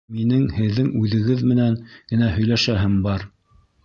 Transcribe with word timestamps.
Минең 0.19 0.45
һеҙҙең 0.59 0.87
үҙегеҙ 1.01 1.43
менән 1.51 1.75
генә 2.13 2.31
һөйләшәһем 2.39 2.97
бар. 3.09 3.27